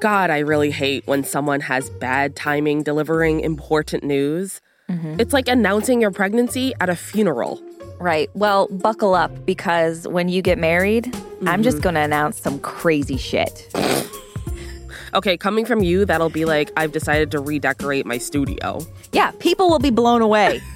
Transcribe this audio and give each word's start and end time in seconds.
God, 0.00 0.30
I 0.30 0.38
really 0.38 0.70
hate 0.70 1.06
when 1.06 1.24
someone 1.24 1.60
has 1.60 1.90
bad 1.90 2.34
timing 2.34 2.82
delivering 2.82 3.40
important 3.40 4.02
news. 4.02 4.62
Mm-hmm. 4.88 5.20
It's 5.20 5.34
like 5.34 5.46
announcing 5.46 6.00
your 6.00 6.10
pregnancy 6.10 6.72
at 6.80 6.88
a 6.88 6.96
funeral. 6.96 7.62
Right. 7.98 8.30
Well, 8.34 8.68
buckle 8.68 9.14
up 9.14 9.44
because 9.44 10.08
when 10.08 10.30
you 10.30 10.40
get 10.40 10.56
married, 10.56 11.14
I'm 11.46 11.62
just 11.62 11.76
mm-hmm. 11.76 11.82
going 11.82 11.94
to 11.96 12.00
announce 12.00 12.40
some 12.40 12.58
crazy 12.60 13.16
shit. 13.16 13.70
Okay, 15.12 15.36
coming 15.36 15.64
from 15.64 15.82
you, 15.82 16.04
that'll 16.04 16.30
be 16.30 16.44
like, 16.44 16.70
I've 16.76 16.92
decided 16.92 17.32
to 17.32 17.40
redecorate 17.40 18.06
my 18.06 18.16
studio. 18.16 18.86
Yeah, 19.10 19.32
people 19.40 19.68
will 19.68 19.80
be 19.80 19.90
blown 19.90 20.22
away. 20.22 20.62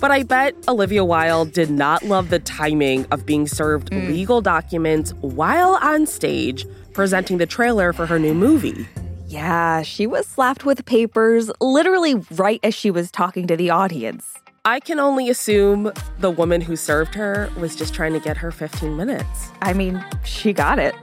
But 0.00 0.10
I 0.10 0.22
bet 0.22 0.54
Olivia 0.66 1.04
Wilde 1.04 1.52
did 1.52 1.68
not 1.68 2.02
love 2.02 2.30
the 2.30 2.38
timing 2.38 3.04
of 3.10 3.26
being 3.26 3.46
served 3.46 3.90
mm. 3.90 4.08
legal 4.08 4.40
documents 4.40 5.12
while 5.20 5.78
on 5.82 6.06
stage 6.06 6.64
presenting 6.92 7.38
the 7.38 7.46
trailer 7.46 7.92
for 7.92 8.06
her 8.06 8.18
new 8.18 8.34
movie. 8.34 8.86
Yeah, 9.26 9.82
she 9.82 10.06
was 10.06 10.26
slapped 10.26 10.64
with 10.64 10.84
papers 10.86 11.50
literally 11.60 12.14
right 12.32 12.60
as 12.62 12.74
she 12.74 12.90
was 12.90 13.10
talking 13.10 13.46
to 13.46 13.56
the 13.56 13.70
audience. 13.70 14.34
I 14.64 14.80
can 14.80 14.98
only 15.00 15.30
assume 15.30 15.90
the 16.18 16.30
woman 16.30 16.60
who 16.60 16.76
served 16.76 17.14
her 17.14 17.48
was 17.58 17.74
just 17.74 17.94
trying 17.94 18.12
to 18.12 18.20
get 18.20 18.36
her 18.36 18.50
15 18.50 18.96
minutes. 18.96 19.48
I 19.62 19.72
mean, 19.72 20.04
she 20.24 20.52
got 20.52 20.78
it. 20.78 20.94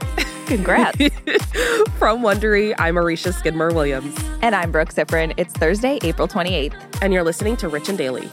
Congrats. 0.46 0.98
From 1.98 2.22
Wondery, 2.22 2.76
I'm 2.78 2.96
Aricia 2.96 3.34
Skidmore 3.34 3.74
Williams, 3.74 4.16
and 4.42 4.54
I'm 4.56 4.72
Brooke 4.72 4.94
Siffrinn. 4.94 5.34
It's 5.38 5.54
Thursday, 5.54 5.98
April 6.04 6.28
28th. 6.28 6.76
and 7.02 7.12
you're 7.14 7.24
listening 7.24 7.58
to 7.58 7.68
Rich 7.68 7.90
and 7.90 7.98
Daily. 7.98 8.30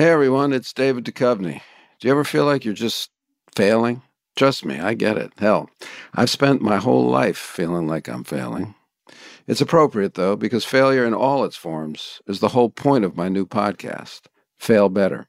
Hey 0.00 0.08
everyone, 0.08 0.54
it's 0.54 0.72
David 0.72 1.04
Duchovny. 1.04 1.60
Do 1.98 2.08
you 2.08 2.12
ever 2.12 2.24
feel 2.24 2.46
like 2.46 2.64
you're 2.64 2.72
just 2.72 3.10
failing? 3.54 4.00
Trust 4.34 4.64
me, 4.64 4.80
I 4.80 4.94
get 4.94 5.18
it. 5.18 5.30
Hell, 5.36 5.68
I've 6.14 6.30
spent 6.30 6.62
my 6.62 6.78
whole 6.78 7.10
life 7.10 7.36
feeling 7.36 7.86
like 7.86 8.08
I'm 8.08 8.24
failing. 8.24 8.74
It's 9.46 9.60
appropriate 9.60 10.14
though, 10.14 10.36
because 10.36 10.64
failure 10.64 11.04
in 11.04 11.12
all 11.12 11.44
its 11.44 11.54
forms 11.54 12.22
is 12.26 12.40
the 12.40 12.48
whole 12.48 12.70
point 12.70 13.04
of 13.04 13.14
my 13.14 13.28
new 13.28 13.44
podcast, 13.44 14.22
Fail 14.56 14.88
Better. 14.88 15.28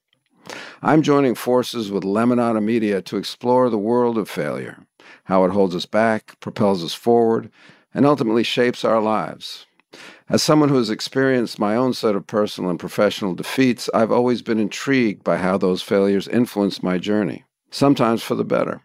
I'm 0.82 1.02
joining 1.02 1.36
forces 1.36 1.92
with 1.92 2.06
Lemonada 2.06 2.64
Media 2.64 3.02
to 3.02 3.18
explore 3.18 3.70
the 3.70 3.78
world 3.78 4.18
of 4.18 4.30
failure, 4.30 4.86
how 5.26 5.44
it 5.44 5.52
holds 5.52 5.76
us 5.76 5.86
back, 5.86 6.40
propels 6.40 6.82
us 6.82 6.94
forward, 6.94 7.52
and 7.94 8.06
ultimately 8.06 8.44
shapes 8.44 8.86
our 8.86 9.02
lives. 9.02 9.66
As 10.32 10.42
someone 10.42 10.70
who 10.70 10.78
has 10.78 10.90
experienced 10.90 11.60
my 11.60 11.76
own 11.76 11.94
set 11.94 12.16
of 12.16 12.26
personal 12.26 12.70
and 12.70 12.80
professional 12.80 13.36
defeats, 13.36 13.90
I've 13.94 14.14
always 14.14 14.42
been 14.42 14.60
intrigued 14.60 15.26
by 15.26 15.36
how 15.36 15.58
those 15.58 15.82
failures 15.82 16.26
influenced 16.26 16.82
my 16.82 16.98
journey, 17.00 17.44
sometimes 17.70 18.24
for 18.24 18.36
the 18.36 18.46
better. 18.46 18.82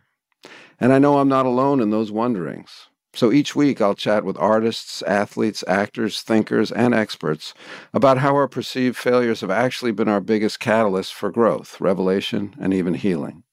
And 0.80 0.92
I 0.92 0.98
know 0.98 1.18
I'm 1.18 1.28
not 1.28 1.46
alone 1.46 1.80
in 1.80 1.90
those 1.90 2.10
wonderings. 2.10 2.88
So 3.14 3.30
each 3.30 3.54
week 3.54 3.80
I'll 3.80 3.94
chat 3.94 4.24
with 4.24 4.36
artists, 4.38 5.02
athletes, 5.02 5.62
actors, 5.68 6.20
thinkers, 6.20 6.72
and 6.72 6.92
experts 6.92 7.54
about 7.94 8.18
how 8.18 8.34
our 8.34 8.48
perceived 8.48 8.96
failures 8.96 9.40
have 9.40 9.50
actually 9.50 9.92
been 9.92 10.08
our 10.08 10.20
biggest 10.20 10.58
catalyst 10.58 11.14
for 11.14 11.30
growth, 11.30 11.80
revelation, 11.80 12.56
and 12.58 12.74
even 12.74 12.94
healing. 12.94 13.44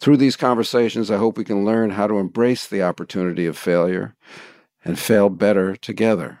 Through 0.00 0.16
these 0.16 0.34
conversations, 0.34 1.08
I 1.08 1.18
hope 1.18 1.38
we 1.38 1.44
can 1.44 1.64
learn 1.64 1.90
how 1.90 2.08
to 2.08 2.18
embrace 2.18 2.66
the 2.66 2.82
opportunity 2.82 3.46
of 3.46 3.56
failure 3.56 4.16
and 4.84 4.98
fail 4.98 5.28
better 5.28 5.76
together. 5.76 6.40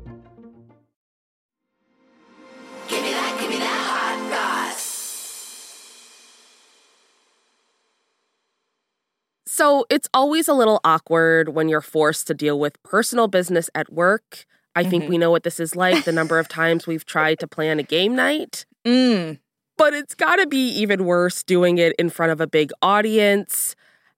So 9.61 9.85
it's 9.91 10.09
always 10.11 10.47
a 10.47 10.55
little 10.55 10.81
awkward 10.83 11.49
when 11.49 11.69
you're 11.69 11.81
forced 11.81 12.25
to 12.25 12.33
deal 12.33 12.59
with 12.59 12.81
personal 12.81 13.27
business 13.27 13.69
at 13.75 13.93
work. 13.93 14.47
I 14.75 14.83
think 14.83 15.07
we 15.07 15.19
know 15.19 15.29
what 15.29 15.43
this 15.43 15.59
is 15.59 15.75
like 15.75 16.03
the 16.03 16.11
number 16.11 16.39
of 16.39 16.47
times 16.49 16.87
we've 16.87 17.05
tried 17.05 17.37
to 17.41 17.47
plan 17.47 17.77
a 17.77 17.83
game 17.83 18.15
night. 18.15 18.65
Mm. 18.83 19.37
But 19.77 19.93
it's 19.93 20.15
got 20.15 20.37
to 20.37 20.47
be 20.47 20.67
even 20.69 21.05
worse 21.05 21.43
doing 21.43 21.77
it 21.77 21.93
in 21.99 22.09
front 22.09 22.31
of 22.31 22.41
a 22.41 22.47
big 22.47 22.71
audience. 22.81 23.75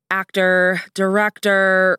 Actor, 0.10 0.82
director, 0.94 1.98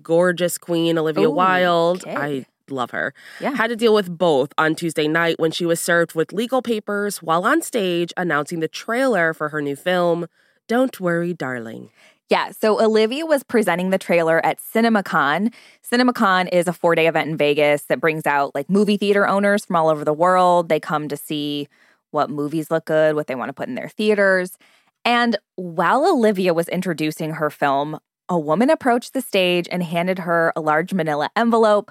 gorgeous 0.00 0.56
queen 0.56 0.96
Olivia 0.96 1.28
Ooh, 1.28 1.32
Wilde. 1.32 2.06
okay. 2.06 2.16
I 2.16 2.46
love 2.70 2.92
her. 2.92 3.12
Yeah. 3.38 3.54
Had 3.54 3.66
to 3.66 3.76
deal 3.76 3.92
with 3.92 4.16
both 4.16 4.54
on 4.56 4.74
Tuesday 4.74 5.08
night 5.08 5.38
when 5.38 5.50
she 5.50 5.66
was 5.66 5.78
served 5.78 6.14
with 6.14 6.32
legal 6.32 6.62
papers 6.62 7.22
while 7.22 7.44
on 7.44 7.60
stage 7.60 8.14
announcing 8.16 8.60
the 8.60 8.68
trailer 8.68 9.34
for 9.34 9.50
her 9.50 9.60
new 9.60 9.76
film, 9.76 10.26
Don't 10.68 10.98
Worry, 10.98 11.34
Darling. 11.34 11.90
Yeah, 12.28 12.50
so 12.50 12.80
Olivia 12.80 13.24
was 13.24 13.42
presenting 13.42 13.88
the 13.88 13.98
trailer 13.98 14.44
at 14.44 14.58
CinemaCon. 14.58 15.52
CinemaCon 15.90 16.48
is 16.52 16.68
a 16.68 16.74
four 16.74 16.94
day 16.94 17.06
event 17.06 17.30
in 17.30 17.36
Vegas 17.38 17.84
that 17.84 18.00
brings 18.00 18.26
out 18.26 18.54
like 18.54 18.68
movie 18.68 18.98
theater 18.98 19.26
owners 19.26 19.64
from 19.64 19.76
all 19.76 19.88
over 19.88 20.04
the 20.04 20.12
world. 20.12 20.68
They 20.68 20.78
come 20.78 21.08
to 21.08 21.16
see 21.16 21.68
what 22.10 22.28
movies 22.28 22.70
look 22.70 22.84
good, 22.84 23.14
what 23.14 23.28
they 23.28 23.34
want 23.34 23.48
to 23.48 23.54
put 23.54 23.68
in 23.68 23.74
their 23.74 23.88
theaters. 23.88 24.58
And 25.04 25.38
while 25.56 26.04
Olivia 26.06 26.52
was 26.52 26.68
introducing 26.68 27.32
her 27.32 27.48
film, 27.48 27.98
a 28.28 28.38
woman 28.38 28.68
approached 28.68 29.14
the 29.14 29.22
stage 29.22 29.66
and 29.70 29.82
handed 29.82 30.20
her 30.20 30.52
a 30.54 30.60
large 30.60 30.92
manila 30.92 31.30
envelope. 31.34 31.90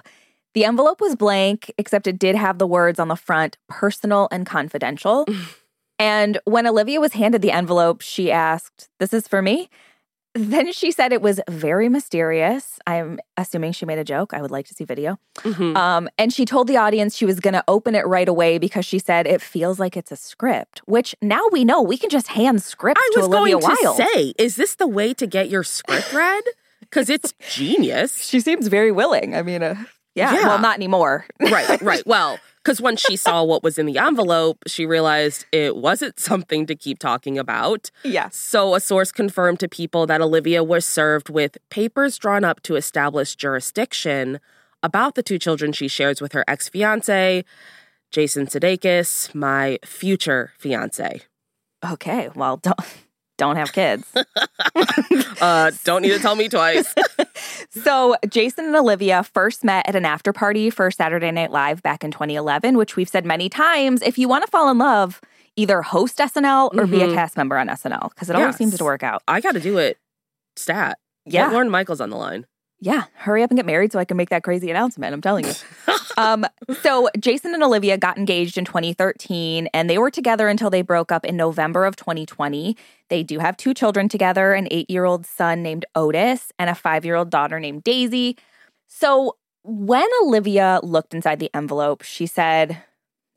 The 0.54 0.64
envelope 0.64 1.00
was 1.00 1.16
blank, 1.16 1.72
except 1.78 2.06
it 2.06 2.18
did 2.18 2.36
have 2.36 2.58
the 2.58 2.66
words 2.66 3.00
on 3.00 3.08
the 3.08 3.16
front 3.16 3.56
personal 3.68 4.28
and 4.30 4.46
confidential. 4.46 5.26
and 5.98 6.38
when 6.44 6.66
Olivia 6.66 7.00
was 7.00 7.14
handed 7.14 7.42
the 7.42 7.50
envelope, 7.50 8.02
she 8.02 8.30
asked, 8.30 8.88
This 9.00 9.12
is 9.12 9.26
for 9.26 9.42
me? 9.42 9.68
Then 10.38 10.72
she 10.72 10.92
said 10.92 11.12
it 11.12 11.20
was 11.20 11.40
very 11.50 11.88
mysterious. 11.88 12.78
I'm 12.86 13.18
assuming 13.36 13.72
she 13.72 13.84
made 13.86 13.98
a 13.98 14.04
joke. 14.04 14.32
I 14.32 14.40
would 14.40 14.50
like 14.52 14.66
to 14.68 14.74
see 14.74 14.84
video. 14.84 15.18
Mhm. 15.38 15.76
Um, 15.76 16.08
and 16.16 16.32
she 16.32 16.44
told 16.44 16.68
the 16.68 16.76
audience 16.76 17.16
she 17.16 17.26
was 17.26 17.40
going 17.40 17.54
to 17.54 17.64
open 17.66 17.94
it 17.96 18.06
right 18.06 18.28
away 18.28 18.58
because 18.58 18.84
she 18.86 18.98
said 19.00 19.26
it 19.26 19.42
feels 19.42 19.80
like 19.80 19.96
it's 19.96 20.12
a 20.12 20.16
script. 20.16 20.80
Which 20.86 21.14
now 21.20 21.42
we 21.50 21.64
know 21.64 21.82
we 21.82 21.96
can 21.96 22.08
just 22.10 22.28
hand 22.28 22.62
scripts 22.62 23.02
I 23.04 23.10
to 23.14 23.20
was 23.20 23.28
Olivia 23.28 23.58
going 23.58 23.76
to 23.76 23.94
say, 24.14 24.32
is 24.38 24.54
this 24.56 24.76
the 24.76 24.86
way 24.86 25.12
to 25.14 25.26
get 25.26 25.48
your 25.48 25.64
script 25.64 26.12
read? 26.12 26.44
Because 26.80 27.10
it's 27.10 27.34
genius. 27.50 28.22
she 28.24 28.40
seems 28.40 28.68
very 28.68 28.90
willing. 28.92 29.34
I 29.36 29.42
mean, 29.42 29.62
uh, 29.62 29.74
yeah, 30.14 30.32
Yeah. 30.32 30.46
Well, 30.48 30.58
not 30.58 30.76
anymore. 30.76 31.26
right, 31.38 31.82
right. 31.82 32.02
Well, 32.06 32.38
because 32.68 32.82
once 32.82 33.00
she 33.00 33.16
saw 33.16 33.42
what 33.42 33.62
was 33.62 33.78
in 33.78 33.86
the 33.86 33.96
envelope, 33.96 34.58
she 34.66 34.84
realized 34.84 35.46
it 35.52 35.74
wasn't 35.74 36.20
something 36.20 36.66
to 36.66 36.76
keep 36.76 36.98
talking 36.98 37.38
about. 37.38 37.90
yes. 38.04 38.36
So, 38.36 38.74
a 38.74 38.80
source 38.80 39.10
confirmed 39.10 39.58
to 39.60 39.68
people 39.68 40.06
that 40.06 40.20
Olivia 40.20 40.62
was 40.62 40.84
served 40.84 41.30
with 41.30 41.56
papers 41.70 42.18
drawn 42.18 42.44
up 42.44 42.60
to 42.64 42.76
establish 42.76 43.36
jurisdiction 43.36 44.38
about 44.82 45.14
the 45.14 45.22
two 45.22 45.38
children 45.38 45.72
she 45.72 45.88
shares 45.88 46.20
with 46.20 46.34
her 46.34 46.44
ex 46.46 46.68
fiance, 46.68 47.42
Jason 48.10 48.46
Sudeikis, 48.46 49.34
my 49.34 49.78
future 49.82 50.52
fiance. 50.58 51.22
Okay. 51.82 52.28
Well, 52.34 52.58
don't 52.58 52.78
don't 53.38 53.56
have 53.56 53.72
kids. 53.72 54.04
Uh, 55.40 55.70
don't 55.84 56.02
need 56.02 56.10
to 56.10 56.18
tell 56.18 56.34
me 56.36 56.48
twice. 56.48 56.92
So, 57.70 58.16
Jason 58.28 58.64
and 58.66 58.74
Olivia 58.76 59.22
first 59.22 59.62
met 59.62 59.88
at 59.88 59.94
an 59.94 60.04
after 60.04 60.32
party 60.32 60.68
for 60.70 60.90
Saturday 60.90 61.30
Night 61.30 61.50
Live 61.52 61.82
back 61.82 62.02
in 62.02 62.10
2011, 62.10 62.76
which 62.76 62.96
we've 62.96 63.08
said 63.08 63.24
many 63.24 63.48
times. 63.48 64.02
If 64.02 64.18
you 64.18 64.26
want 64.28 64.44
to 64.44 64.50
fall 64.50 64.68
in 64.70 64.78
love, 64.78 65.20
either 65.54 65.82
host 65.82 66.18
SNL 66.18 66.70
or 66.76 66.86
be 66.86 67.02
a 67.02 67.06
Mhm. 67.06 67.14
cast 67.14 67.36
member 67.36 67.56
on 67.56 67.68
SNL 67.68 68.08
because 68.10 68.28
it 68.30 68.36
always 68.36 68.56
seems 68.56 68.76
to 68.76 68.84
work 68.84 69.02
out. 69.04 69.22
I 69.28 69.40
got 69.40 69.52
to 69.52 69.60
do 69.60 69.78
it. 69.78 69.98
Stat. 70.56 70.98
Yeah. 71.24 71.44
Get 71.46 71.52
Lorne 71.52 71.70
Michaels 71.70 72.00
on 72.00 72.10
the 72.10 72.16
line. 72.16 72.46
Yeah, 72.80 73.04
hurry 73.14 73.42
up 73.42 73.50
and 73.50 73.58
get 73.58 73.66
married 73.66 73.92
so 73.92 73.98
I 73.98 74.04
can 74.04 74.16
make 74.16 74.30
that 74.30 74.42
crazy 74.42 74.70
announcement. 74.70 75.12
I'm 75.12 75.20
telling 75.20 75.44
you. 75.44 75.52
um, 76.18 76.44
so 76.82 77.08
Jason 77.18 77.54
and 77.54 77.62
Olivia 77.62 77.96
got 77.96 78.18
engaged 78.18 78.58
in 78.58 78.64
2013, 78.64 79.68
and 79.72 79.88
they 79.88 79.98
were 79.98 80.10
together 80.10 80.48
until 80.48 80.68
they 80.68 80.82
broke 80.82 81.12
up 81.12 81.24
in 81.24 81.36
November 81.36 81.86
of 81.86 81.94
2020. 81.94 82.76
They 83.08 83.22
do 83.22 83.38
have 83.38 83.56
two 83.56 83.72
children 83.72 84.08
together: 84.08 84.52
an 84.52 84.66
eight-year-old 84.72 85.24
son 85.24 85.62
named 85.62 85.86
Otis 85.94 86.52
and 86.58 86.68
a 86.68 86.74
five-year-old 86.74 87.30
daughter 87.30 87.60
named 87.60 87.84
Daisy. 87.84 88.36
So 88.88 89.36
when 89.62 90.08
Olivia 90.22 90.80
looked 90.82 91.14
inside 91.14 91.38
the 91.38 91.54
envelope, 91.54 92.02
she 92.02 92.26
said, 92.26 92.82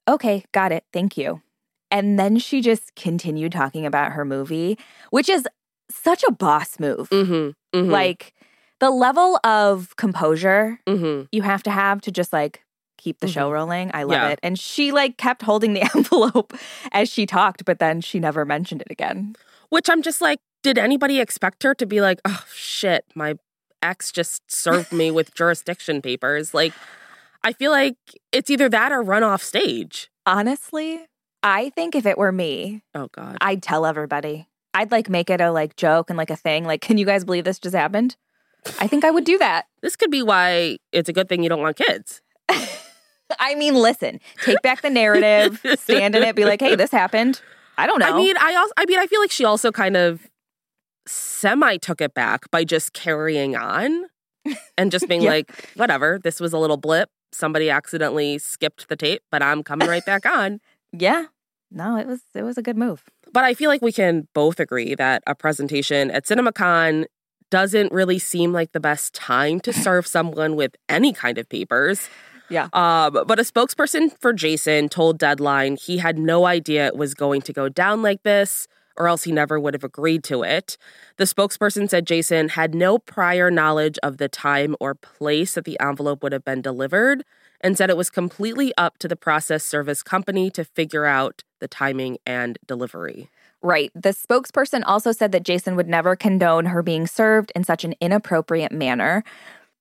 "Okay, 0.09 0.43
got 0.51 0.71
it, 0.71 0.83
thank 0.91 1.17
you." 1.17 1.43
And 1.91 2.17
then 2.17 2.39
she 2.39 2.61
just 2.61 2.95
continued 2.95 3.51
talking 3.51 3.85
about 3.85 4.13
her 4.13 4.25
movie, 4.25 4.79
which 5.11 5.29
is 5.29 5.47
such 5.91 6.23
a 6.23 6.31
boss 6.31 6.79
move. 6.79 7.09
Mm-hmm. 7.09 7.77
mm-hmm 7.77 7.91
Like 7.91 8.33
the 8.81 8.89
level 8.89 9.39
of 9.43 9.95
composure 9.95 10.79
mm-hmm. 10.87 11.25
you 11.31 11.43
have 11.43 11.61
to 11.63 11.69
have 11.69 12.01
to 12.01 12.11
just 12.11 12.33
like 12.33 12.63
keep 13.01 13.19
the 13.19 13.27
show 13.27 13.45
mm-hmm. 13.45 13.53
rolling. 13.53 13.91
I 13.93 14.03
love 14.03 14.13
Yeah. 14.13 14.29
it. 14.29 14.39
And 14.43 14.57
she 14.59 14.91
like 14.91 15.17
kept 15.17 15.41
holding 15.41 15.73
the 15.73 15.81
envelope 15.95 16.53
as 16.91 17.09
she 17.09 17.25
talked, 17.25 17.65
but 17.65 17.79
then 17.79 18.01
she 18.01 18.19
never 18.19 18.45
mentioned 18.45 18.81
it 18.81 18.91
again. 18.91 19.35
Which 19.69 19.89
I'm 19.89 20.01
just 20.01 20.21
like, 20.21 20.39
did 20.63 20.77
anybody 20.77 21.19
expect 21.19 21.63
her 21.63 21.73
to 21.75 21.85
be 21.85 22.01
like, 22.01 22.19
oh 22.25 22.43
shit, 22.53 23.05
my 23.15 23.35
ex 23.81 24.11
just 24.11 24.51
served 24.51 24.91
me 24.91 25.09
with 25.11 25.33
jurisdiction 25.35 26.01
papers? 26.01 26.53
Like, 26.53 26.73
I 27.43 27.53
feel 27.53 27.71
like 27.71 27.95
it's 28.31 28.49
either 28.49 28.69
that 28.69 28.91
or 28.91 29.01
run 29.01 29.23
off 29.23 29.41
stage. 29.41 30.11
Honestly, 30.25 31.07
I 31.41 31.69
think 31.71 31.95
if 31.95 32.05
it 32.05 32.17
were 32.17 32.31
me, 32.31 32.83
Oh 32.93 33.07
God. 33.11 33.37
I'd 33.41 33.63
tell 33.63 33.85
everybody. 33.85 34.47
I'd 34.73 34.91
like 34.91 35.09
make 35.09 35.29
it 35.29 35.41
a 35.41 35.51
like 35.51 35.75
joke 35.75 36.09
and 36.09 36.17
like 36.17 36.29
a 36.29 36.35
thing. 36.35 36.63
Like, 36.65 36.81
can 36.81 36.97
you 36.97 37.05
guys 37.05 37.25
believe 37.25 37.43
this 37.43 37.59
just 37.59 37.75
happened? 37.75 38.15
I 38.79 38.87
think 38.87 39.03
I 39.03 39.09
would 39.11 39.23
do 39.25 39.37
that. 39.39 39.65
This 39.81 39.95
could 39.95 40.11
be 40.11 40.21
why 40.21 40.77
it's 40.91 41.09
a 41.09 41.13
good 41.13 41.27
thing 41.27 41.41
you 41.41 41.49
don't 41.49 41.59
want 41.59 41.75
kids. 41.75 42.21
I 43.39 43.55
mean, 43.55 43.75
listen, 43.75 44.19
take 44.43 44.61
back 44.61 44.81
the 44.81 44.89
narrative, 44.89 45.61
stand 45.79 46.15
in 46.15 46.23
it, 46.23 46.35
be 46.35 46.45
like, 46.45 46.61
hey, 46.61 46.75
this 46.75 46.91
happened. 46.91 47.41
I 47.77 47.87
don't 47.87 47.99
know. 47.99 48.13
I 48.13 48.15
mean, 48.15 48.35
I 48.39 48.55
also, 48.55 48.73
I 48.77 48.85
mean, 48.85 48.99
I 48.99 49.07
feel 49.07 49.21
like 49.21 49.31
she 49.31 49.45
also 49.45 49.71
kind 49.71 49.97
of 49.97 50.27
semi 51.07 51.77
took 51.77 52.01
it 52.01 52.13
back 52.13 52.49
by 52.51 52.63
just 52.63 52.93
carrying 52.93 53.55
on 53.55 54.05
and 54.77 54.91
just 54.91 55.07
being 55.07 55.21
Yeah. 55.21 55.29
like, 55.31 55.69
whatever, 55.75 56.19
this 56.23 56.39
was 56.39 56.53
a 56.53 56.57
little 56.57 56.77
blip. 56.77 57.09
Somebody 57.31 57.69
accidentally 57.69 58.37
skipped 58.37 58.89
the 58.89 58.95
tape, 58.95 59.23
but 59.31 59.41
I'm 59.41 59.63
coming 59.63 59.87
right 59.87 60.05
back 60.05 60.25
on. 60.25 60.59
yeah. 60.91 61.25
No, 61.71 61.95
it 61.95 62.05
was 62.05 62.19
it 62.35 62.43
was 62.43 62.57
a 62.57 62.61
good 62.61 62.77
move. 62.77 63.03
But 63.31 63.45
I 63.45 63.53
feel 63.53 63.69
like 63.69 63.81
we 63.81 63.93
can 63.93 64.27
both 64.33 64.59
agree 64.59 64.93
that 64.95 65.23
a 65.25 65.33
presentation 65.33 66.11
at 66.11 66.25
CinemaCon 66.25 67.05
doesn't 67.49 67.93
really 67.93 68.19
seem 68.19 68.51
like 68.51 68.73
the 68.73 68.79
best 68.81 69.13
time 69.13 69.61
to 69.61 69.71
serve 69.71 70.05
someone 70.05 70.57
with 70.57 70.75
any 70.89 71.13
kind 71.13 71.37
of 71.37 71.47
papers. 71.47 72.09
Yeah. 72.51 72.67
Um, 72.73 73.23
but 73.25 73.39
a 73.39 73.43
spokesperson 73.43 74.11
for 74.19 74.33
Jason 74.33 74.89
told 74.89 75.17
Deadline 75.17 75.77
he 75.77 75.97
had 75.97 76.19
no 76.19 76.45
idea 76.45 76.87
it 76.87 76.97
was 76.97 77.13
going 77.13 77.41
to 77.43 77.53
go 77.53 77.69
down 77.69 78.01
like 78.01 78.23
this, 78.23 78.67
or 78.97 79.07
else 79.07 79.23
he 79.23 79.31
never 79.31 79.59
would 79.59 79.73
have 79.73 79.85
agreed 79.85 80.23
to 80.25 80.43
it. 80.43 80.77
The 81.15 81.23
spokesperson 81.23 81.89
said 81.89 82.05
Jason 82.05 82.49
had 82.49 82.75
no 82.75 82.99
prior 82.99 83.49
knowledge 83.49 83.97
of 84.03 84.17
the 84.17 84.27
time 84.27 84.75
or 84.81 84.93
place 84.93 85.55
that 85.55 85.63
the 85.63 85.79
envelope 85.79 86.21
would 86.21 86.33
have 86.33 86.43
been 86.43 86.61
delivered 86.61 87.23
and 87.61 87.77
said 87.77 87.89
it 87.89 87.97
was 87.97 88.09
completely 88.09 88.73
up 88.77 88.97
to 88.97 89.07
the 89.07 89.15
process 89.15 89.63
service 89.63 90.03
company 90.03 90.49
to 90.51 90.65
figure 90.65 91.05
out 91.05 91.43
the 91.59 91.67
timing 91.67 92.17
and 92.25 92.59
delivery. 92.67 93.29
Right. 93.61 93.91
The 93.93 94.09
spokesperson 94.09 94.81
also 94.85 95.11
said 95.11 95.31
that 95.33 95.43
Jason 95.43 95.75
would 95.75 95.87
never 95.87 96.15
condone 96.15 96.65
her 96.65 96.81
being 96.81 97.05
served 97.05 97.51
in 97.55 97.63
such 97.63 97.83
an 97.83 97.93
inappropriate 98.01 98.71
manner. 98.71 99.23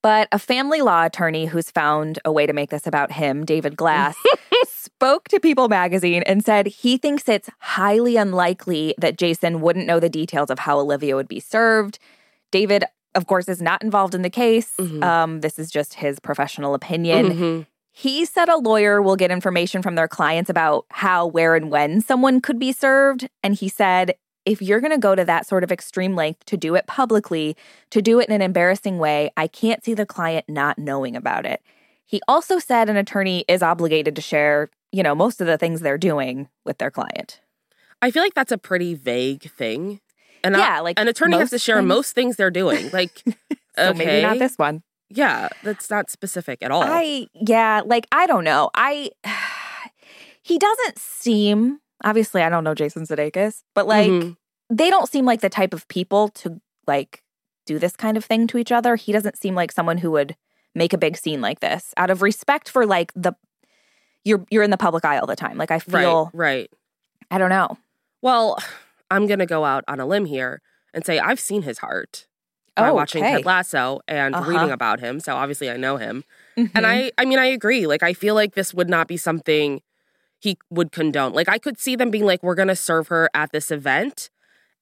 But 0.03 0.29
a 0.33 0.39
family 0.39 0.81
law 0.81 1.05
attorney 1.05 1.47
who's 1.47 1.71
found 1.71 2.19
a 2.25 2.33
way 2.33 2.47
to 2.47 2.53
make 2.53 2.71
this 2.71 2.87
about 2.87 3.13
him, 3.13 3.45
David 3.45 3.77
Glass, 3.77 4.17
spoke 4.67 5.29
to 5.29 5.39
People 5.41 5.69
magazine 5.69 6.23
and 6.25 6.45
said 6.45 6.67
he 6.67 6.97
thinks 6.97 7.29
it's 7.29 7.51
highly 7.59 8.17
unlikely 8.17 8.95
that 8.99 9.19
Jason 9.19 9.61
wouldn't 9.61 9.87
know 9.87 10.01
the 10.01 10.09
details 10.09 10.51
of 10.51 10.61
how 10.61 10.79
Olivia 10.79 11.17
would 11.17 11.29
be 11.29 11.41
served. 11.41 11.99
David, 12.51 12.85
of 13.15 13.27
course, 13.27 13.49
is 13.49 13.61
not 13.61 13.83
involved 13.83 14.15
in 14.15 14.23
the 14.23 14.31
case. 14.31 14.73
Mhm. 14.79 15.05
Um, 15.05 15.41
this 15.41 15.59
is 15.59 15.71
just 15.71 15.95
his 15.95 16.19
professional 16.19 16.75
opinion. 16.75 17.27
Mhm. 17.31 17.67
He 17.93 18.25
said 18.25 18.49
a 18.49 18.57
lawyer 18.57 19.03
will 19.03 19.17
get 19.17 19.31
information 19.31 19.83
from 19.83 19.97
their 19.97 20.09
clients 20.09 20.49
about 20.49 20.87
how, 20.91 21.27
where, 21.27 21.55
and 21.57 21.71
when 21.71 22.01
someone 22.01 22.41
could 22.41 22.59
be 22.59 22.73
served. 22.73 23.29
And 23.43 23.55
he 23.55 23.69
said, 23.69 24.15
if 24.51 24.61
you're 24.61 24.81
going 24.81 24.91
to 24.93 24.99
go 24.99 25.15
to 25.15 25.25
that 25.25 25.47
sort 25.47 25.63
of 25.65 25.71
extreme 25.71 26.15
length 26.17 26.45
to 26.47 26.57
do 26.57 26.75
it 26.75 26.87
publicly, 26.87 27.57
to 27.91 28.03
do 28.03 28.19
it 28.21 28.29
in 28.29 28.35
an 28.35 28.43
embarrassing 28.43 28.99
way, 28.99 29.31
I 29.37 29.47
can't 29.47 29.85
see 29.85 29.95
the 29.95 30.05
client 30.07 30.47
not 30.49 30.79
knowing 30.79 31.15
about 31.15 31.47
it. 31.47 31.63
He 32.05 32.21
also 32.27 32.59
said 32.59 32.89
an 32.91 32.97
attorney 32.97 33.45
is 33.47 33.63
obligated 33.63 34.17
to 34.17 34.23
share, 34.23 34.69
you 34.91 35.03
know, 35.05 35.15
most 35.15 35.41
of 35.41 35.47
the 35.47 35.57
things 35.57 35.81
they're 35.81 35.99
doing 35.99 36.49
with 36.65 36.79
their 36.79 36.91
client. 36.91 37.41
I 38.03 38.11
feel 38.11 38.23
like 38.23 38.35
that's 38.35 38.51
a 38.51 38.59
pretty 38.59 38.95
vague 38.95 39.51
thing. 39.53 40.01
And 40.43 40.57
Yeah, 40.57 40.79
I- 40.79 40.81
like 40.81 40.99
an 40.99 41.07
attorney 41.07 41.39
has 41.39 41.51
to 41.51 41.59
share 41.59 41.77
things. 41.77 41.87
most 41.89 42.15
things 42.15 42.37
they're 42.37 42.51
doing. 42.51 42.91
Like, 42.93 43.23
So 43.77 43.91
okay, 43.91 44.05
maybe 44.05 44.23
not 44.23 44.39
this 44.41 44.57
one. 44.57 44.83
Yeah, 45.11 45.49
that's 45.63 45.89
not 45.91 46.11
specific 46.11 46.59
at 46.63 46.71
all. 46.73 46.83
I 46.83 47.27
yeah, 47.35 47.83
like 47.85 48.07
I 48.11 48.27
don't 48.27 48.43
know. 48.45 48.71
I 48.75 49.11
he 50.43 50.59
doesn't 50.59 50.99
seem 50.99 51.79
obviously 52.03 52.43
I 52.43 52.49
don't 52.49 52.65
know 52.65 52.75
Jason 52.75 53.05
Sudeikis, 53.07 53.63
but 53.75 53.87
like 53.87 54.11
Mhm. 54.11 54.37
They 54.71 54.89
don't 54.91 55.09
seem 55.09 55.25
like 55.27 55.41
the 55.41 55.51
type 55.51 55.75
of 55.75 55.87
people 55.89 56.29
to 56.29 56.61
like 56.87 57.23
do 57.67 57.79
this 57.79 57.97
kind 57.97 58.17
of 58.17 58.25
thing 58.25 58.47
to 58.49 58.59
each 58.59 58.73
other. 58.73 58.97
He 58.97 59.13
doesn't 59.13 59.37
seem 59.37 59.55
like 59.55 59.73
someone 59.73 59.99
who 59.99 60.11
would 60.13 60.37
make 60.75 60.93
a 60.93 60.99
big 60.99 61.17
scene 61.17 61.41
like 61.41 61.61
this 61.61 61.93
out 61.97 62.11
of 62.11 62.23
respect 62.23 62.69
for 62.69 62.87
like 62.87 63.13
the 63.15 63.33
you're 64.25 64.45
you're 64.51 64.63
in 64.63 64.71
the 64.71 64.77
public 64.77 65.05
eye 65.05 65.19
all 65.19 65.27
the 65.27 65.37
time. 65.37 65.57
Like 65.59 65.71
I 65.71 65.79
feel 65.79 66.31
right, 66.35 66.39
right. 66.61 66.71
I 67.31 67.39
don't 67.39 67.51
know. 67.51 67.77
Well, 68.23 68.59
I'm 69.11 69.27
gonna 69.27 69.47
go 69.47 69.65
out 69.65 69.85
on 69.89 69.99
a 70.01 70.07
limb 70.07 70.27
here 70.27 70.61
and 70.95 71.05
say 71.05 71.19
I've 71.19 71.41
seen 71.41 71.63
his 71.63 71.79
heart 71.79 72.27
by 72.77 72.91
Oh, 72.91 72.95
watching 72.95 73.23
okay. 73.25 73.37
Ted 73.37 73.45
Lasso 73.47 74.01
and 74.07 74.35
Uh-huh. 74.35 74.49
reading 74.49 74.71
about 74.71 75.01
him. 75.01 75.21
So 75.21 75.35
obviously 75.37 75.71
I 75.71 75.77
know 75.77 75.97
him. 75.97 76.25
And 76.57 76.69
Mhm. 76.69 76.85
I 76.85 77.13
I 77.19 77.25
mean 77.25 77.39
I 77.39 77.47
agree. 77.47 77.87
Like 77.87 78.03
I 78.03 78.13
feel 78.13 78.35
like 78.35 78.55
this 78.55 78.73
would 78.75 78.89
not 78.89 79.09
be 79.09 79.17
something 79.17 79.83
he 80.39 80.57
would 80.71 80.93
condone. 80.93 81.33
Like 81.33 81.49
I 81.49 81.59
could 81.59 81.79
see 81.79 81.97
them 81.97 82.11
being 82.11 82.25
like, 82.25 82.43
we're 82.43 82.55
gonna 82.55 82.77
serve 82.77 83.09
her 83.09 83.29
at 83.35 83.53
this 83.53 83.71
event 83.71 84.31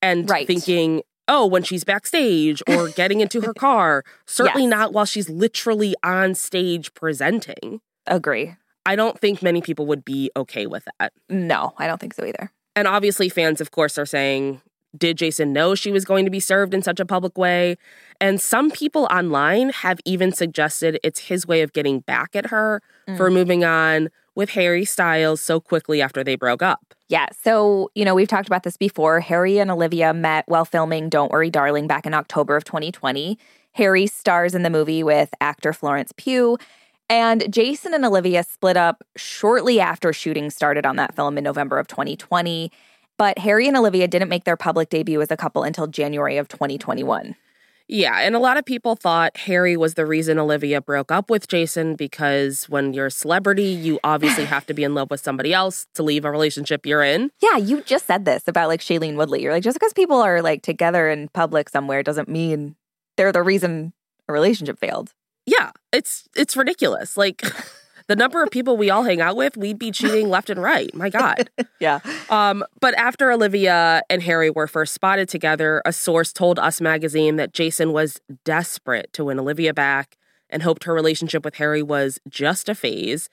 and 0.02 0.28
Right. 0.28 0.46
thinking, 0.46 1.02
oh, 1.28 1.46
when 1.46 1.62
she's 1.62 1.84
backstage 1.84 2.62
or 2.68 2.88
getting 2.96 3.20
into 3.20 3.40
her 3.42 3.52
car. 3.52 4.02
Certainly 4.26 4.64
Yes. 4.64 4.70
not 4.70 4.92
while 4.92 5.04
she's 5.04 5.28
literally 5.28 5.94
on 6.02 6.34
stage 6.34 6.94
presenting. 6.94 7.80
agree. 8.06 8.54
I 8.86 8.96
don't 8.96 9.20
think 9.20 9.42
many 9.42 9.60
people 9.60 9.84
would 9.84 10.02
be 10.02 10.30
okay 10.34 10.66
with 10.66 10.88
that. 10.98 11.12
No, 11.28 11.74
I 11.76 11.86
don't 11.86 12.00
think 12.00 12.14
so 12.14 12.24
either. 12.24 12.50
And 12.74 12.88
obviously, 12.88 13.28
fans, 13.28 13.60
of 13.60 13.70
course, 13.70 13.98
are 13.98 14.06
saying, 14.06 14.62
did 14.96 15.18
Jason 15.18 15.52
know 15.52 15.74
she 15.74 15.92
was 15.92 16.06
going 16.06 16.24
to 16.24 16.30
be 16.30 16.40
served 16.40 16.72
in 16.72 16.80
such 16.80 16.98
a 16.98 17.04
public 17.04 17.36
way? 17.36 17.76
And 18.18 18.40
some 18.40 18.70
people 18.70 19.06
online 19.10 19.68
have 19.70 20.00
even 20.06 20.32
suggested 20.32 20.98
it's 21.02 21.20
his 21.20 21.46
way 21.46 21.60
of 21.60 21.74
getting 21.74 22.00
back 22.00 22.34
at 22.34 22.46
her 22.46 22.80
for 23.18 23.28
mm. 23.28 23.34
moving 23.34 23.62
on 23.62 24.08
with 24.38 24.50
Harry 24.50 24.84
Styles 24.84 25.42
so 25.42 25.58
quickly 25.58 26.00
after 26.00 26.22
they 26.22 26.36
broke 26.36 26.62
up. 26.62 26.94
Yeah. 27.08 27.26
So, 27.42 27.90
you 27.96 28.04
know, 28.04 28.14
we've 28.14 28.28
talked 28.28 28.46
about 28.46 28.62
this 28.62 28.76
before. 28.76 29.18
Harry 29.18 29.58
and 29.58 29.68
Olivia 29.68 30.14
met 30.14 30.44
while 30.46 30.64
filming 30.64 31.08
Don't 31.08 31.32
Worry, 31.32 31.50
Darling 31.50 31.88
back 31.88 32.06
in 32.06 32.14
October 32.14 32.54
of 32.54 32.62
2020. 32.62 33.36
Harry 33.72 34.06
stars 34.06 34.54
in 34.54 34.62
the 34.62 34.70
movie 34.70 35.02
with 35.02 35.30
actor 35.40 35.72
Florence 35.72 36.12
Pugh. 36.16 36.56
And 37.10 37.52
Jason 37.52 37.94
and 37.94 38.04
Olivia 38.04 38.44
split 38.44 38.76
up 38.76 39.02
shortly 39.16 39.80
after 39.80 40.12
shooting 40.12 40.50
started 40.50 40.86
on 40.86 40.94
that 40.96 41.16
film 41.16 41.36
in 41.36 41.42
November 41.42 41.76
of 41.76 41.88
2020. 41.88 42.70
But 43.16 43.38
Harry 43.38 43.66
and 43.66 43.76
Olivia 43.76 44.06
didn't 44.06 44.28
make 44.28 44.44
their 44.44 44.56
public 44.56 44.88
debut 44.88 45.20
as 45.20 45.32
a 45.32 45.36
couple 45.36 45.64
until 45.64 45.88
January 45.88 46.36
of 46.36 46.46
2021. 46.46 47.34
Yeah, 47.90 48.20
and 48.20 48.36
a 48.36 48.38
lot 48.38 48.58
of 48.58 48.66
people 48.66 48.96
thought 48.96 49.34
Harry 49.38 49.74
was 49.74 49.94
the 49.94 50.04
reason 50.04 50.38
Olivia 50.38 50.82
broke 50.82 51.10
up 51.10 51.30
with 51.30 51.48
Jason 51.48 51.96
because 51.96 52.68
when 52.68 52.92
you're 52.92 53.06
a 53.06 53.10
celebrity, 53.10 53.64
you 53.64 53.98
obviously 54.04 54.44
have 54.44 54.66
to 54.66 54.74
be 54.74 54.84
in 54.84 54.94
love 54.94 55.10
with 55.10 55.20
somebody 55.20 55.54
else 55.54 55.86
to 55.94 56.02
leave 56.02 56.26
a 56.26 56.30
relationship 56.30 56.84
you're 56.84 57.02
in. 57.02 57.30
Yeah, 57.40 57.56
you 57.56 57.80
just 57.80 58.06
said 58.06 58.26
this 58.26 58.46
about 58.46 58.68
like 58.68 58.80
Shailene 58.80 59.16
Woodley. 59.16 59.42
You're 59.42 59.54
like, 59.54 59.62
just 59.62 59.78
because 59.78 59.94
people 59.94 60.18
are 60.18 60.42
like 60.42 60.62
together 60.62 61.08
in 61.08 61.28
public 61.28 61.70
somewhere 61.70 62.02
doesn't 62.02 62.28
mean 62.28 62.76
they're 63.16 63.32
the 63.32 63.42
reason 63.42 63.94
a 64.28 64.34
relationship 64.34 64.78
failed. 64.78 65.14
Yeah, 65.46 65.70
it's 65.90 66.28
it's 66.36 66.58
ridiculous. 66.58 67.16
Like 67.16 67.42
the 68.08 68.16
number 68.16 68.42
of 68.42 68.50
people 68.50 68.76
we 68.76 68.90
all 68.90 69.04
hang 69.04 69.20
out 69.20 69.36
with, 69.36 69.56
we'd 69.56 69.78
be 69.78 69.90
cheating 69.90 70.28
left 70.28 70.50
and 70.50 70.60
right. 70.60 70.92
My 70.94 71.10
God. 71.10 71.48
Yeah. 71.80 72.00
Um, 72.28 72.64
but 72.80 72.94
after 72.94 73.30
Olivia 73.30 74.02
and 74.10 74.20
Harry 74.24 74.50
were 74.50 74.66
first 74.66 74.94
spotted 74.94 75.28
together, 75.28 75.80
a 75.84 75.92
source 75.92 76.32
told 76.32 76.58
Us 76.58 76.80
Magazine 76.80 77.36
that 77.36 77.52
Jason 77.52 77.92
was 77.92 78.20
desperate 78.44 79.12
to 79.12 79.26
win 79.26 79.38
Olivia 79.38 79.72
back 79.72 80.16
and 80.50 80.64
hoped 80.64 80.84
her 80.84 80.92
relationship 80.92 81.44
with 81.44 81.54
Harry 81.56 81.82
was 81.82 82.18
just 82.28 82.68
a 82.68 82.74
phase. 82.74 83.28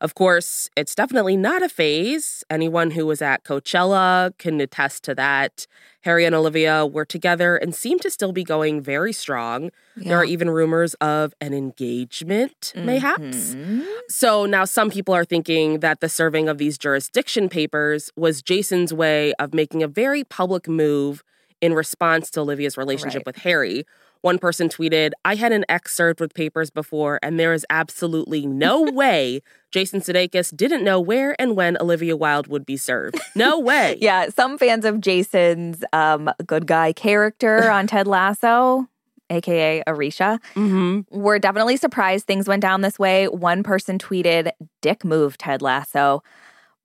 Of 0.00 0.14
course, 0.14 0.70
it's 0.76 0.94
definitely 0.94 1.36
not 1.36 1.62
a 1.62 1.68
phase. 1.68 2.42
Anyone 2.48 2.92
who 2.92 3.04
was 3.04 3.20
at 3.20 3.44
Coachella 3.44 4.36
can 4.38 4.58
attest 4.60 5.04
to 5.04 5.14
that. 5.16 5.66
Harry 6.02 6.24
and 6.24 6.34
Olivia 6.34 6.86
were 6.86 7.04
together 7.04 7.56
and 7.56 7.74
seem 7.74 7.98
to 7.98 8.10
still 8.10 8.32
be 8.32 8.42
going 8.42 8.80
very 8.80 9.12
strong. 9.12 9.70
There 9.96 10.16
are 10.16 10.24
even 10.24 10.48
rumors 10.48 10.94
of 10.94 11.34
an 11.42 11.52
engagement, 11.52 12.72
mayhaps. 12.74 13.54
Mhm. 13.54 13.86
So 14.08 14.46
now 14.46 14.64
some 14.64 14.88
people 14.90 15.12
are 15.14 15.26
thinking 15.26 15.80
that 15.80 16.00
the 16.00 16.08
serving 16.08 16.48
of 16.48 16.56
these 16.56 16.78
jurisdiction 16.78 17.50
papers 17.50 18.10
was 18.16 18.40
Jason's 18.40 18.94
way 18.94 19.34
of 19.38 19.52
making 19.52 19.82
a 19.82 19.88
very 19.88 20.24
public 20.24 20.66
move 20.66 21.22
in 21.60 21.74
response 21.74 22.30
to 22.30 22.40
Olivia's 22.40 22.78
relationship 22.78 23.20
Right. 23.20 23.26
with 23.26 23.36
Harry. 23.42 23.84
One 24.22 24.38
person 24.38 24.68
tweeted, 24.68 25.12
I 25.24 25.34
had 25.34 25.52
an 25.52 25.64
ex 25.68 25.94
served 25.94 26.20
with 26.20 26.34
papers 26.34 26.70
before, 26.70 27.18
and 27.22 27.40
there 27.40 27.54
is 27.54 27.64
absolutely 27.70 28.46
no 28.46 28.82
way 28.92 29.40
Jason 29.70 30.00
Sudeikis 30.00 30.54
didn't 30.54 30.84
know 30.84 31.00
where 31.00 31.34
and 31.40 31.56
when 31.56 31.80
Olivia 31.80 32.16
Wilde 32.16 32.48
would 32.48 32.66
be 32.66 32.76
served. 32.76 33.20
No 33.34 33.58
way. 33.58 33.96
Yeah, 34.00 34.28
some 34.30 34.58
fans 34.58 34.84
of 34.84 35.00
Jason's 35.00 35.84
um, 35.92 36.30
good 36.46 36.66
guy 36.66 36.92
character 36.92 37.70
on 37.70 37.86
Ted 37.86 38.06
Lasso, 38.06 38.88
aka 39.30 39.82
Aricia, 39.86 40.38
hmm 40.54 41.00
were 41.10 41.38
definitely 41.38 41.76
surprised 41.76 42.26
things 42.26 42.46
went 42.46 42.62
down 42.62 42.82
this 42.82 42.98
way. 42.98 43.26
One 43.26 43.62
person 43.62 43.98
tweeted, 43.98 44.50
Dick 44.80 45.04
move, 45.04 45.38
Ted 45.38 45.62
Lasso. 45.62 46.22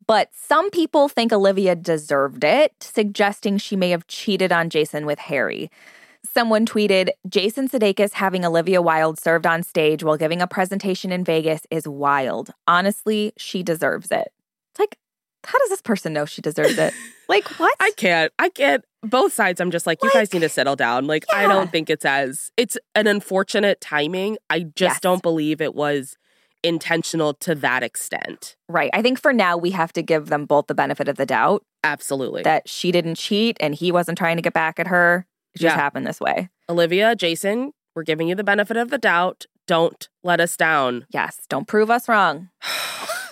But 0.08 0.30
some 0.34 0.70
people 0.70 1.10
think 1.10 1.34
Olivia 1.34 1.76
deserved 1.76 2.44
it, 2.44 2.74
suggesting 2.80 3.58
she 3.58 3.76
may 3.76 3.90
have 3.90 4.08
cheated 4.08 4.52
on 4.52 4.70
Jason 4.70 5.06
with 5.06 5.20
Harry. 5.20 5.72
Someone 6.34 6.66
tweeted, 6.66 7.10
Jason 7.28 7.68
Sudeikis 7.70 8.14
having 8.14 8.46
Olivia 8.46 8.82
Wilde 8.82 9.20
served 9.20 9.46
on 9.46 9.64
stage 9.64 10.04
while 10.04 10.18
giving 10.18 10.42
a 10.42 10.48
presentation 10.48 11.12
in 11.12 11.24
Vegas 11.24 11.62
is 11.72 11.88
wild. 11.88 12.52
Honestly, 12.68 13.34
she 13.38 13.64
deserves 13.64 14.12
it. 14.12 14.30
It's 14.72 14.80
like, 14.80 14.98
how 15.46 15.58
does 15.60 15.70
this 15.70 15.82
person 15.82 16.14
know 16.14 16.26
she 16.26 16.42
deserves 16.42 16.78
it? 16.78 16.94
like, 17.30 17.48
what? 17.60 17.74
I 17.80 17.92
can't. 17.98 18.32
I 18.40 18.50
can't. 18.50 18.84
Both 19.04 19.34
sides, 19.34 19.62
I'm 19.62 19.70
just 19.72 19.86
like, 19.86 20.02
you 20.04 20.12
guys 20.12 20.34
need 20.34 20.40
to 20.40 20.50
settle 20.50 20.76
down. 20.76 21.06
Like, 21.06 21.26
I 21.34 21.44
don't 21.44 21.72
think 21.72 21.90
it's 21.90 22.06
as, 22.06 22.52
it's 22.58 22.78
an 22.96 23.06
unfortunate 23.08 23.80
timing. 23.80 24.38
I 24.50 24.62
just 24.62 24.96
Yes. 24.96 25.00
don't 25.02 25.22
believe 25.22 25.62
it 25.62 25.76
was 25.76 26.18
intentional 26.64 27.36
to 27.36 27.54
that 27.54 27.84
extent. 27.84 28.56
right. 28.68 28.90
I 28.94 29.04
think 29.04 29.20
for 29.20 29.32
now, 29.32 29.56
we 29.56 29.70
have 29.72 29.94
to 29.94 30.02
give 30.02 30.28
them 30.28 30.46
both 30.46 30.66
the 30.66 30.74
benefit 30.74 31.08
of 31.08 31.16
the 31.18 31.26
doubt 31.28 31.64
Absolutely. 31.84 32.42
that 32.42 32.68
she 32.68 32.92
didn't 32.92 33.16
cheat 33.16 33.56
and 33.60 33.76
he 33.76 33.92
wasn't 33.92 34.18
trying 34.18 34.38
to 34.38 34.42
get 34.42 34.54
back 34.54 34.80
at 34.80 34.88
her. 34.88 35.28
It 35.56 35.60
just 35.60 35.76
Yeah. 35.76 35.82
happened 35.82 36.06
this 36.06 36.20
way. 36.20 36.50
Olivia, 36.70 37.16
Jason, 37.16 37.72
we're 37.96 38.04
giving 38.04 38.28
you 38.28 38.36
the 38.36 38.44
benefit 38.44 38.78
of 38.78 38.90
the 38.90 38.98
doubt. 38.98 39.46
Don't 39.68 40.08
let 40.24 40.40
us 40.40 40.56
down. 40.58 41.06
Yes, 41.10 41.42
don't 41.50 41.68
prove 41.68 41.90
us 41.90 42.08
wrong. 42.08 42.50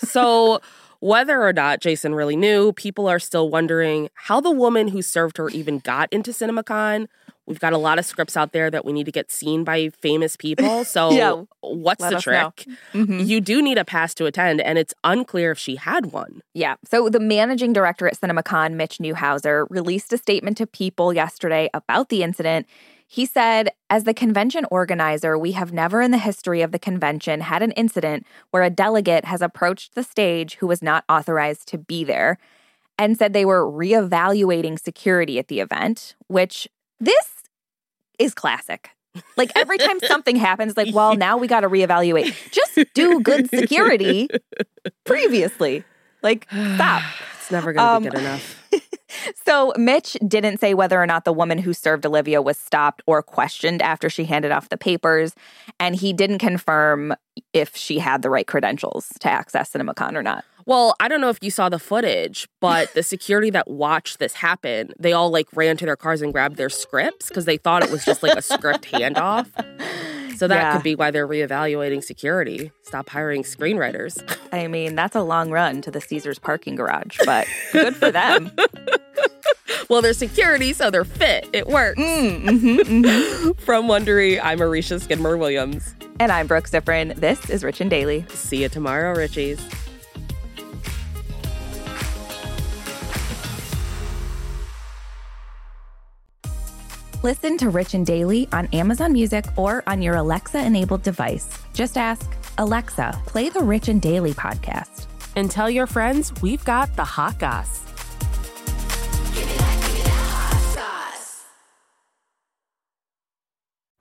So, 0.03 0.59
whether 0.99 1.41
or 1.41 1.53
not 1.53 1.79
Jason 1.79 2.13
really 2.13 2.35
knew, 2.35 2.73
people 2.73 3.07
are 3.07 3.19
still 3.19 3.49
wondering 3.49 4.09
how 4.15 4.41
the 4.41 4.51
woman 4.51 4.89
who 4.89 5.01
served 5.01 5.37
her 5.37 5.49
even 5.49 5.79
got 5.79 6.11
into 6.11 6.31
CinemaCon. 6.31 7.07
We've 7.45 7.59
got 7.59 7.73
a 7.73 7.77
lot 7.77 7.99
of 7.99 8.05
scripts 8.05 8.37
out 8.37 8.53
there 8.53 8.71
that 8.71 8.85
we 8.85 8.93
need 8.93 9.05
to 9.05 9.11
get 9.11 9.31
seen 9.31 9.63
by 9.63 9.89
famous 9.89 10.35
people. 10.37 10.85
So, 10.93 11.11
Yeah. 11.11 11.43
what's 11.61 12.01
Let 12.01 12.13
the 12.13 12.21
trick? 12.21 12.65
Mhm. 12.93 13.25
You 13.25 13.41
do 13.41 13.61
need 13.61 13.77
a 13.77 13.85
pass 13.85 14.13
to 14.15 14.25
attend, 14.25 14.61
and 14.61 14.77
it's 14.77 14.93
unclear 15.03 15.51
if 15.51 15.57
she 15.59 15.75
had 15.75 16.07
one. 16.07 16.41
Yeah. 16.53 16.75
So 16.89 17.09
the 17.09 17.19
managing 17.19 17.73
director 17.73 18.07
at 18.07 18.17
CinemaCon, 18.19 18.73
Mitch 18.73 18.97
Neuhauser, 18.99 19.65
released 19.69 20.13
a 20.13 20.17
statement 20.17 20.57
to 20.57 20.67
people 20.67 21.13
yesterday 21.13 21.69
about 21.73 22.09
the 22.09 22.23
incident. 22.23 22.67
He 23.07 23.25
said, 23.25 23.69
As 23.89 24.05
the 24.05 24.13
convention 24.13 24.65
organizer, 24.71 25.37
we 25.37 25.51
have 25.53 25.71
never 25.71 26.01
in 26.01 26.11
the 26.11 26.17
history 26.17 26.61
of 26.61 26.71
the 26.71 26.79
convention 26.79 27.41
had 27.41 27.61
an 27.61 27.71
incident 27.73 28.25
where 28.51 28.63
a 28.63 28.69
delegate 28.69 29.25
has 29.25 29.41
approached 29.41 29.95
the 29.95 30.03
stage 30.03 30.55
who 30.55 30.67
was 30.67 30.81
not 30.81 31.03
authorized 31.09 31.67
to 31.69 31.77
be 31.77 32.03
there 32.03 32.37
and 32.97 33.17
said 33.17 33.33
they 33.33 33.45
were 33.45 33.65
reevaluating 33.71 34.79
security 34.79 35.39
at 35.39 35.47
the 35.47 35.59
event, 35.59 36.15
which 36.27 36.67
this 36.99 37.32
is 38.19 38.33
classic. 38.33 38.89
Like 39.37 39.51
every 39.55 39.77
time 39.77 39.99
something 40.07 40.35
happens, 40.35 40.75
like, 40.75 40.93
well, 40.93 41.15
now 41.15 41.37
we 41.37 41.47
got 41.47 41.61
to 41.61 41.69
reevaluate. 41.69 42.33
Just 42.51 42.93
do 42.93 43.19
good 43.21 43.49
security 43.49 44.27
previously. 45.05 45.83
Like, 46.21 46.47
stop. 46.49 47.03
It's 47.39 47.51
never 47.51 47.73
going 47.73 47.85
to 47.85 47.93
Um, 47.93 48.03
be 48.03 48.09
good 48.09 48.19
enough. 48.19 48.62
So, 49.45 49.73
Mitch 49.77 50.17
didn't 50.27 50.59
say 50.59 50.73
whether 50.73 51.01
or 51.01 51.05
not 51.05 51.25
the 51.25 51.33
woman 51.33 51.57
who 51.57 51.73
served 51.73 52.05
Olivia 52.05 52.41
was 52.41 52.57
stopped 52.57 53.01
or 53.05 53.21
questioned 53.21 53.81
after 53.81 54.09
she 54.09 54.25
handed 54.25 54.51
off 54.51 54.69
the 54.69 54.77
papers. 54.77 55.35
And 55.79 55.95
he 55.95 56.13
didn't 56.13 56.39
confirm 56.39 57.15
if 57.51 57.75
she 57.75 57.99
had 57.99 58.21
the 58.21 58.29
right 58.29 58.47
credentials 58.47 59.09
to 59.19 59.29
access 59.29 59.71
CinemaCon 59.71 60.15
or 60.15 60.23
not. 60.23 60.45
Well, 60.65 60.95
I 60.99 61.07
don't 61.07 61.19
know 61.19 61.29
if 61.29 61.39
you 61.41 61.51
saw 61.51 61.69
the 61.69 61.79
footage, 61.79 62.47
but 62.61 62.93
the 62.93 63.03
security 63.03 63.49
that 63.51 63.69
watched 63.69 64.19
this 64.19 64.33
happen, 64.33 64.93
they 64.99 65.13
all 65.13 65.29
like 65.29 65.47
ran 65.55 65.77
to 65.77 65.85
their 65.85 65.95
cars 65.95 66.21
and 66.21 66.31
grabbed 66.31 66.57
their 66.57 66.69
scripts 66.69 67.27
because 67.27 67.45
they 67.45 67.57
thought 67.57 67.83
it 67.83 67.91
was 67.91 68.05
just 68.05 68.23
like 68.23 68.37
a 68.37 68.41
script 68.41 68.85
handoff. 68.91 69.47
So 70.43 70.47
that 70.49 70.55
Yeah. 70.61 70.73
could 70.73 70.83
be 70.83 70.95
why 70.95 71.09
they're 71.09 71.25
reevaluating 71.25 72.03
security. 72.03 72.73
Stop 72.81 73.07
hiring 73.07 73.43
screenwriters. 73.43 74.21
I 74.51 74.67
mean, 74.67 74.93
that's 74.93 75.15
a 75.15 75.21
long 75.21 75.51
run 75.51 75.81
to 75.83 75.89
the 75.89 76.01
Caesars 76.01 76.37
parking 76.37 76.75
garage, 76.75 77.17
but 77.23 77.47
good 77.71 77.95
for 77.95 78.11
them. 78.11 78.51
well, 79.89 80.01
they're 80.01 80.11
security, 80.11 80.73
so 80.73 80.91
they're 80.91 81.05
fit. 81.05 81.47
It 81.53 81.67
works. 81.67 81.97
Mm, 81.97 82.43
mhm, 82.43 82.79
mhm. 82.79 83.59
From 83.65 83.87
Wondery, 83.87 84.37
I'm 84.43 84.59
Aricia 84.59 84.99
Skidmore 85.01 85.37
Williams. 85.37 85.95
And 86.19 86.29
I'm 86.29 86.45
Brooke 86.47 86.67
Siffrinn. 86.67 87.15
This 87.15 87.49
is 87.49 87.63
Rich 87.63 87.79
and 87.79 87.89
Daily. 87.89 88.25
See 88.33 88.63
you 88.63 88.67
tomorrow, 88.67 89.15
Richies. 89.15 89.61
Listen 97.23 97.57
to 97.59 97.69
Rich 97.69 97.93
and 97.93 98.05
Daily 98.05 98.49
on 98.51 98.67
Amazon 98.73 99.13
Music 99.13 99.45
or 99.57 99.81
on 99.87 100.01
your 100.01 100.15
Alexa 100.15 100.61
enabled 100.61 101.03
device. 101.03 101.47
Just 101.73 101.97
ask, 101.97 102.29
Alexa, 102.57 103.17
play 103.25 103.47
the 103.47 103.61
Rich 103.61 103.87
and 103.87 104.01
Daily 104.01 104.33
podcast. 104.33 105.05
And 105.37 105.49
tell 105.49 105.69
your 105.69 105.87
friends 105.87 106.33
we've 106.41 106.65
got 106.65 106.93
the 106.97 107.05
hot 107.05 107.39
goss. 107.39 107.79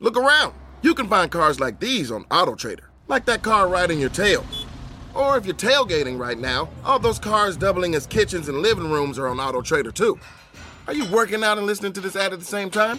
Look 0.01 0.17
around. 0.17 0.55
You 0.83 0.93
can 0.93 1.07
find 1.07 1.31
cars 1.31 1.61
like 1.61 1.79
these 1.79 2.11
on 2.11 2.25
AutoTrader, 2.25 2.87
like 3.07 3.25
that 3.27 3.43
car 3.45 3.69
riding 3.69 4.01
your 4.01 4.11
tail. 4.11 4.45
Or 5.15 5.39
if 5.39 5.47
you're 5.47 5.55
tailgating 5.55 6.19
right 6.19 6.41
now, 6.41 6.71
all 6.85 6.99
those 6.99 7.21
cars 7.21 7.57
doubling 7.57 7.95
as 7.95 8.05
kitchens 8.05 8.49
and 8.49 8.59
living 8.63 8.91
rooms 8.91 9.17
are 9.17 9.29
on 9.29 9.37
AutoTrader 9.37 9.95
too. 9.95 10.19
Are 10.89 10.93
you 10.95 11.05
working 11.05 11.45
out 11.45 11.59
and 11.59 11.69
listening 11.69 11.93
to 11.93 12.01
this 12.01 12.17
ad 12.17 12.33
at 12.33 12.41
the 12.41 12.45
same 12.45 12.69
time? 12.69 12.99